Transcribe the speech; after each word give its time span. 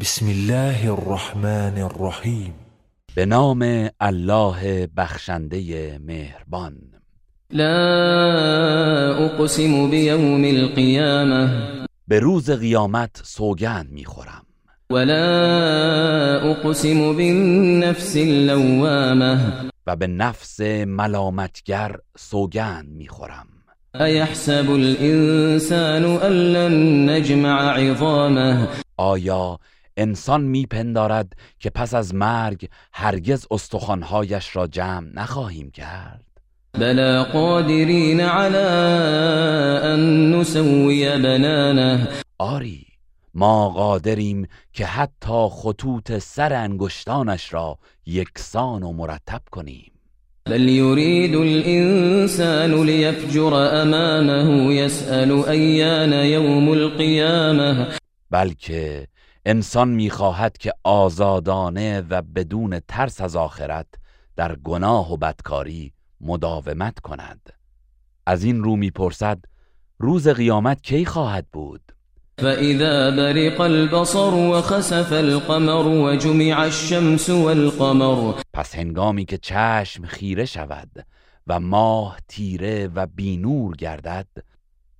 بسم 0.00 0.26
الله 0.26 0.92
الرحمن 0.92 1.78
الرحیم 1.78 2.54
به 3.14 3.26
نام 3.26 3.88
الله 4.00 4.86
بخشنده 4.96 5.98
مهربان. 5.98 6.78
لا 7.50 7.74
اقسم 9.14 9.90
بیوم 9.90 10.44
القیامه 10.44 11.50
به 12.08 12.20
روز 12.20 12.50
قیامت 12.50 13.20
سوگند 13.24 13.92
می‌خورم. 13.92 14.42
ولا 14.90 16.40
اقسم 16.50 17.12
بالنفس 17.16 18.16
اللوامه 18.16 19.52
و 19.86 19.96
به 19.96 20.06
نفس 20.06 20.60
ملامتگر 20.86 21.96
سوگند 22.18 22.88
می‌خورم. 22.88 23.46
ایحسب 23.94 24.70
الانسان 24.70 26.04
ان 26.04 26.32
لن 26.32 27.10
نجمع 27.10 27.78
عظامه. 27.78 28.68
آیا 28.96 29.58
انسان 29.98 30.40
میپندارد 30.40 31.32
که 31.58 31.70
پس 31.70 31.94
از 31.94 32.14
مرگ 32.14 32.68
هرگز 32.92 33.46
استخوانهایش 33.50 34.56
را 34.56 34.66
جمع 34.66 35.08
نخواهیم 35.14 35.70
کرد. 35.70 36.24
بلا 36.72 37.24
قادرین 37.24 38.20
على 38.20 38.56
ان 39.92 40.32
نسوی 40.34 41.18
بنانه. 41.18 42.08
آری 42.38 42.86
ما 43.34 43.68
قادریم 43.68 44.46
که 44.72 44.86
حتی 44.86 45.48
خطوط 45.50 46.18
سر 46.18 46.52
انگشتانش 46.52 47.54
را 47.54 47.78
یکسان 48.06 48.82
و 48.82 48.92
مرتب 48.92 49.40
کنیم. 49.50 49.92
بل 50.46 50.68
يريد 50.68 51.34
الانسان 51.34 52.84
ليفجر 52.84 53.54
امامه 53.54 54.74
يسأل 54.74 55.30
ایان 55.30 56.12
یوم 56.12 56.68
القیامه. 56.68 57.86
بلکه 58.30 59.06
انسان 59.46 59.88
می‌خواهد 59.88 60.58
که 60.58 60.72
آزادانه 60.84 62.00
و 62.10 62.22
بدون 62.22 62.80
ترس 62.88 63.20
از 63.20 63.36
آخرت 63.36 63.86
در 64.36 64.56
گناه 64.56 65.12
و 65.12 65.16
بدکاری 65.16 65.92
مداومت 66.20 66.98
کند. 66.98 67.52
از 68.26 68.44
این 68.44 68.64
رو 68.64 68.76
می‌پرسد 68.76 69.38
روز 69.98 70.28
قیامت 70.28 70.82
کی 70.82 71.04
خواهد 71.04 71.46
بود؟ 71.52 71.92
فإذا 72.38 73.10
برق 73.10 73.60
البصر 73.60 74.34
وخسف 74.34 75.12
القمر 75.12 75.86
وجمع 75.86 76.54
الشمس 76.58 77.30
والقمر. 77.30 78.32
پس 78.52 78.74
هنگامی 78.74 79.24
که 79.24 79.38
چشم 79.38 80.06
خیره 80.06 80.44
شود 80.44 81.06
و 81.46 81.60
ماه 81.60 82.18
تیره 82.28 82.88
و 82.94 83.06
بینور 83.06 83.76
گردد 83.76 84.26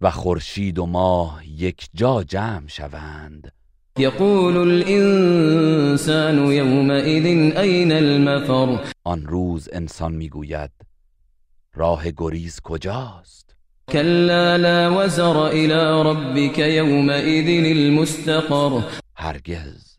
و 0.00 0.10
خورشید 0.10 0.78
و 0.78 0.86
ماه 0.86 1.48
یک 1.48 1.88
جا 1.94 2.22
جمع 2.22 2.68
شوند 2.68 3.52
يقول 3.98 4.56
الانسان 4.56 6.38
يومئذ 6.52 7.56
أين 7.56 7.92
المفر؟ 7.92 8.78
آن 9.04 9.26
روز 9.26 9.68
انسان 9.72 10.12
می‌گوید 10.12 10.70
راه 11.74 12.10
گریز 12.10 12.60
کجاست؟ 12.60 13.56
كلا 13.88 14.56
لا 14.56 14.90
وزر 14.90 15.46
إلى 15.46 16.02
ربك 16.02 16.58
يومئذ 16.58 17.64
المستقر. 17.66 18.82
هرگز 19.14 19.96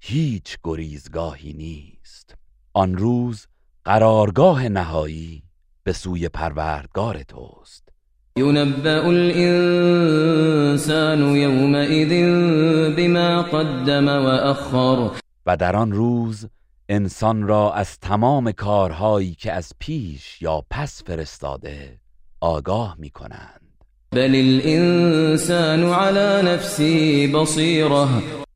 هیچ 0.00 0.58
گریزگاهی 0.64 1.52
نیست. 1.52 2.34
آن 2.72 2.96
روز 2.96 3.46
قرارگاه 3.84 4.68
نهایی 4.68 5.42
به 5.82 5.92
سوی 5.92 6.28
پروردگار 6.28 7.22
توست. 7.22 7.88
ينبأ 8.38 9.10
الإنسان 9.10 10.16
يومئذ 11.36 12.10
بما 12.96 13.42
قدم 13.42 14.08
وأخر. 14.08 15.10
و 15.46 15.56
در 15.56 15.76
آن 15.76 15.92
روز 15.92 16.46
انسان 16.88 17.42
را 17.42 17.72
از 17.72 17.98
تمام 17.98 18.52
کارهایی 18.52 19.34
که 19.34 19.52
از 19.52 19.72
پیش 19.78 20.42
یا 20.42 20.62
پس 20.70 21.02
فرستاده 21.06 21.98
آگاه 22.40 22.96
می 22.98 23.10
کنند 23.10 23.60
بل 24.12 24.34
الإنسان 24.34 25.84
على 25.84 26.42
نفسه 26.54 27.26
بصيرة. 27.34 28.08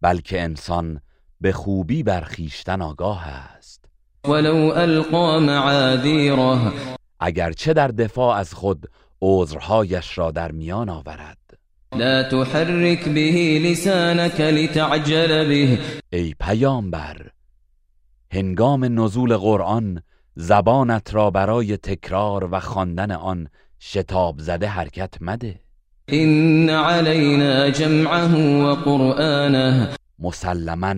بلکه 0.00 0.42
انسان 0.42 1.00
به 1.40 1.52
خوبی 1.52 2.02
بر 2.02 2.20
خویشتن 2.20 2.82
آگاه 2.82 3.26
است. 3.28 3.84
ولو 4.28 4.72
ألقى 4.72 5.40
معاذيره. 5.40 6.72
اگرچه 7.20 7.72
در 7.72 7.88
دفاع 7.88 8.36
از 8.36 8.54
خود 8.54 8.86
عذرهایش 9.24 10.18
را 10.18 10.30
در 10.30 10.52
میان 10.52 10.88
آورد. 10.88 11.38
لا 11.96 12.22
تحرك 12.22 13.08
به 13.08 13.58
لسانك 13.62 14.40
لتعجل 14.40 15.48
به. 15.48 15.78
ای 16.12 16.34
پیامبر 16.40 17.30
هنگام 18.32 19.00
نزول 19.00 19.36
قرآن 19.36 20.02
زبانت 20.36 21.14
را 21.14 21.30
برای 21.30 21.76
تکرار 21.76 22.48
و 22.52 22.60
خواندن 22.60 23.10
آن 23.10 23.48
شتاب 23.80 24.38
زده 24.38 24.68
حرکت 24.68 25.14
مده. 25.20 25.60
إن 26.12 26.70
علينا 26.70 27.70
جمعه 27.70 28.62
وقرآنه 28.62 29.88
مسلما 30.18 30.94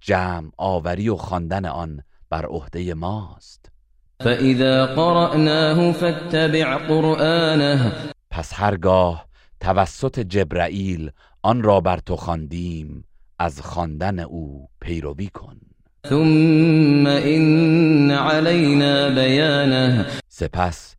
جمع 0.00 0.50
آوری 0.56 1.08
و 1.08 1.16
خواندن 1.16 1.64
آن 1.64 2.02
بر 2.30 2.46
عهده 2.46 2.94
ماست. 2.94 3.75
فإذا 4.20 4.86
قرأناه 4.86 5.92
فاتبع 5.92 6.76
قرآنه. 6.76 7.92
پس 8.30 8.50
هرگاه 8.54 9.26
توسط 9.60 10.20
جبرائیل 10.20 11.10
آن 11.42 11.62
را 11.62 11.80
بر 11.80 11.98
تو 11.98 12.16
خواندیم 12.16 13.04
از 13.38 13.60
خواندن 13.60 14.18
او 14.18 14.68
پیروی 14.80 15.26
کن. 15.26 15.56
ثم 16.08 17.06
إن 17.06 18.10
علينا 18.10 19.08
بيانه. 19.14 20.06
سپس 20.28 20.96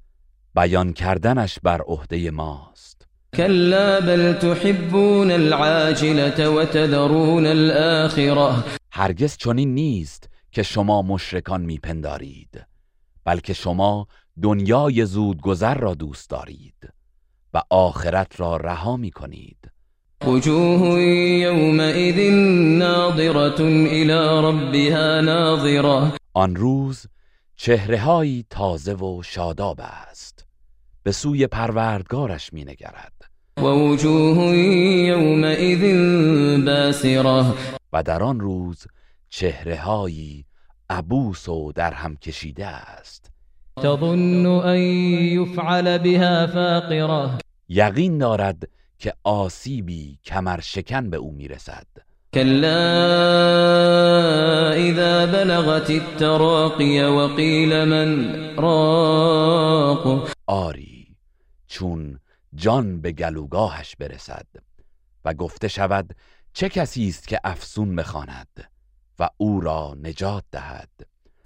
بیان 0.55 0.93
کردنش 0.93 1.59
بر 1.63 1.81
عهده 1.81 2.31
ماست. 2.31 3.07
كلا 3.35 3.99
بل 3.99 4.33
تحبون 4.33 5.31
العاجلة 5.31 6.49
وتذرون 6.49 7.45
الآخرة. 7.45 8.63
هرگز 8.91 9.37
چنین 9.37 9.73
نیست 9.73 10.29
که 10.51 10.63
شما 10.63 11.01
مشرکان 11.01 11.61
میپندارید. 11.61 12.65
بلکه 13.27 13.53
شما 13.53 14.07
دنیای 14.43 15.05
زودگذر 15.05 15.73
را 15.77 15.93
دوست 15.93 16.29
دارید 16.29 16.93
و 17.53 17.61
آخرت 17.69 18.39
را 18.39 18.57
رها 18.57 18.97
می 18.97 19.11
کنید. 19.11 19.71
وجوه 20.25 20.99
يومئذ 21.41 22.31
ناظرة 22.79 23.61
إلى 23.87 24.41
ربها 24.43 25.21
ناظرة. 25.21 26.11
آن 26.33 26.55
روز 26.55 27.05
چهرههایی 27.55 28.45
تازه 28.49 28.93
و 28.93 29.23
شاداب 29.23 29.79
است. 29.81 30.45
به 31.03 31.11
سوی 31.11 31.47
پروردگارش 31.47 32.53
می 32.53 32.65
نگرد. 32.65 33.13
ووجوه 33.57 34.55
يومئذ 35.07 35.81
باسرة. 36.65 37.53
و 37.93 38.03
در 38.03 38.23
آن 38.23 38.39
روز 38.39 38.87
چهرههایی 39.29 40.46
عبوس 40.89 41.49
و 41.49 41.71
در 41.71 41.93
هم 41.93 42.15
کشیده 42.15 42.67
است. 42.67 43.31
تظن 43.77 44.45
أن 44.45 44.77
يفعل 45.37 45.97
بها 45.97 46.47
فاقرة 46.47 47.29
یقین 47.69 48.17
دارد 48.17 48.67
که 48.99 49.13
آسیبی 49.23 50.19
کمر 50.23 50.59
شکن 50.59 51.09
به 51.09 51.17
او 51.17 51.31
می‌رسد. 51.31 51.87
كلا 52.33 52.77
إذا 54.73 55.25
بلغت 55.25 55.89
التراقي 55.89 57.03
وقيل 57.03 57.83
من 57.83 58.29
راق. 58.57 60.29
آری 60.47 61.07
چون 61.67 62.19
جان 62.55 63.01
به 63.01 63.11
گلوگاهش 63.11 63.95
برسد 63.95 64.47
و 65.25 65.33
گفته 65.33 65.67
شود 65.67 66.15
چه 66.53 66.69
کسی 66.69 67.07
است 67.07 67.27
که 67.27 67.39
افسون 67.43 67.95
بخواند؟ 67.95 68.69
و 69.19 69.29
او 69.37 69.61
را 69.61 69.97
نجات 70.03 70.43
دهد. 70.51 70.89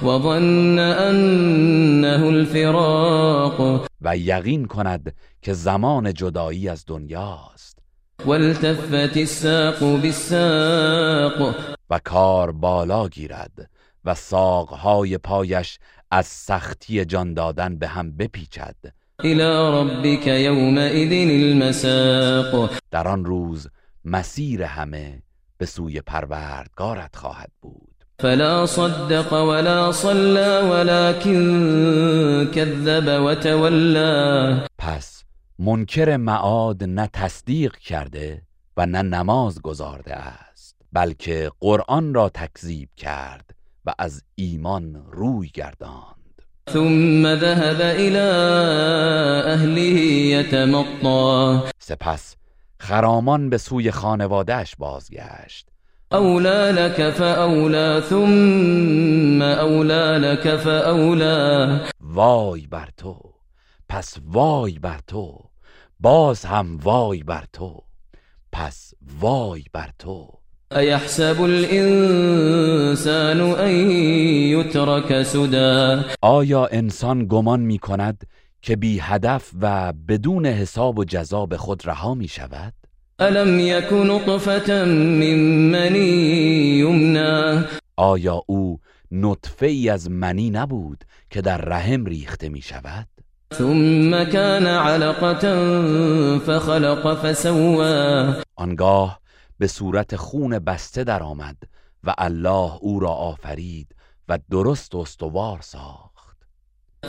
وظن 0.04 0.80
أنه 0.80 2.26
الفراق. 2.26 3.88
و 4.02 4.18
یقین 4.18 4.66
کند 4.66 5.16
که 5.42 5.54
زمان 5.54 6.14
جدایی 6.14 6.70
از 6.70 6.84
دنیاست 6.88 7.80
والتفت 8.26 9.18
الساق 9.18 9.80
بالساق. 9.80 11.56
و 11.90 12.00
کار 12.04 12.52
بالا 12.52 13.08
گیرد 13.08 13.70
و 14.06 14.16
ساقهای 14.16 15.18
پایش 15.18 15.80
از 16.12 16.26
سختی 16.26 17.06
جان 17.06 17.34
دادن 17.34 17.78
به 17.78 17.88
هم 17.88 18.18
بپیچد. 18.18 18.76
إلى 19.24 19.72
ربك 19.82 20.28
يومئذ 20.28 21.12
المساق. 21.12 22.72
در 22.92 23.08
آن 23.08 23.26
روز 23.26 23.68
مسیر 24.06 24.64
همه 24.64 25.22
به 25.62 25.68
سوی 25.68 26.02
پروردگارت 26.02 27.16
خواهد 27.16 27.52
بود. 27.62 28.06
فلا 28.20 28.66
صدق 28.66 29.34
ولا 29.34 29.92
صلى 29.92 30.70
ولكن 30.70 32.52
كذب 32.56 33.22
وتولى. 33.26 34.68
پس 34.78 35.24
منکر 35.60 36.18
معاد 36.18 36.84
نه 36.84 37.08
تصدیق 37.14 37.76
کرده 37.76 38.42
و 38.78 38.86
نه 38.86 39.02
نماز 39.02 39.62
گذارده 39.62 40.16
است 40.16 40.76
بلکه 40.94 41.52
قرآن 41.60 42.14
را 42.14 42.30
تکذیب 42.30 42.90
کرد 42.98 43.50
و 43.86 43.94
از 44.00 44.24
ایمان 44.36 45.06
روی 45.12 45.48
گرداند. 45.54 46.42
ثم 46.70 47.36
ذهب 47.36 47.82
الى 47.82 48.18
اهله 49.52 50.02
يتمطى. 50.32 51.60
سپس 51.80 52.36
خرامان 52.82 53.50
به 53.50 53.58
سوی 53.58 53.92
خانوادهش 53.92 54.76
بازگشت. 54.76 55.68
اولا 56.12 56.72
لك 56.72 57.10
فاولا 57.10 58.02
ثم 58.02 59.42
اولا 59.42 60.18
لك 60.18 60.56
فاولا 60.56 61.80
وای 62.00 62.68
بر 62.68 62.90
تو 62.98 63.34
پس 63.90 64.18
وای 64.26 64.80
بر 64.80 65.00
تو 65.08 65.40
باز 66.00 66.46
هم 66.46 66.80
وای 66.84 67.24
بر 67.24 67.44
تو 67.54 67.84
پس 68.52 68.94
وای 69.20 69.64
بر 69.74 69.90
تو. 70.00 70.28
ایحسب 70.76 71.42
الانسان 71.42 73.42
ان 73.42 73.92
یترک 74.52 75.24
سدا 75.24 76.04
آیا 76.22 76.66
انسان 76.66 77.26
گمان 77.26 77.60
می 77.60 77.80
کند 77.80 78.24
که 78.62 78.76
بی 78.76 79.00
هدف 79.00 79.52
و 79.62 79.94
بدون 80.08 80.46
حساب 80.46 81.00
و 81.00 81.04
جزا 81.04 81.46
به 81.46 81.58
خود 81.58 81.88
رها 81.88 82.14
می 82.14 82.28
شود؟ 82.28 82.74
الم 83.20 83.60
یک 83.60 83.94
نطفه 83.94 84.86
من 84.86 85.36
منی 85.72 86.00
یمنا 86.80 87.64
آیا 87.98 88.44
او 88.48 88.80
نطفه 89.12 89.66
ای 89.66 89.90
از 89.90 90.12
منی 90.12 90.50
نبود 90.50 91.04
که 91.30 91.42
در 91.42 91.58
رحم 91.58 92.06
ریخته 92.06 92.50
می 92.50 92.62
شود؟ 92.62 93.08
ثم 93.54 94.24
كان 94.24 94.68
علقة 94.68 95.40
فخلق 96.40 97.16
فسوى 97.24 98.34
آنگاه 98.56 99.20
به 99.60 99.68
صورت 99.68 100.16
خون 100.16 100.60
بسته 100.60 101.04
درآمد 101.04 101.58
و 102.04 102.14
الله 102.18 102.78
او 102.82 103.00
را 103.00 103.10
آفرید 103.10 103.96
و 104.30 104.40
درست 104.52 104.96
و 104.96 104.98
استوار 104.98 105.62
ساخت 105.62 106.11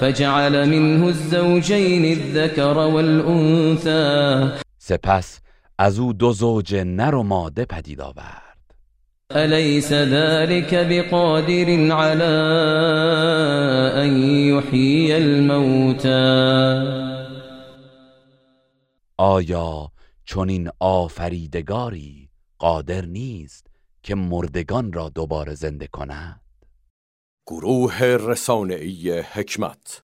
فجعل 0.01 0.69
منه 0.69 1.07
الزوجين 1.07 2.05
الذكر 2.05 2.79
والأنثى. 2.79 4.51
سپس 4.79 5.41
از 5.79 5.99
او 5.99 6.13
دو 6.13 6.33
زوج 6.33 6.75
نر 6.75 7.15
و 7.15 7.23
ماده 7.23 7.65
پدید 7.65 8.01
آورد. 8.01 8.43
أليس 9.31 9.93
ذلك 9.93 10.75
بقادر 10.75 11.93
على 11.93 12.33
أن 14.05 14.23
يحيي 14.49 15.17
الموتى؟ 15.17 16.33
آیا 19.19 19.89
چنین 20.25 20.71
آفریدگاری 20.81 22.29
قادر 22.59 23.05
نیست 23.05 23.67
که 24.03 24.15
مردگان 24.15 24.93
را 24.93 25.09
دوباره 25.09 25.55
زنده 25.55 25.87
کند؟ 25.87 26.42
گروه 27.47 28.03
رسانه‌ای 28.03 29.21
حکمت. 29.21 30.01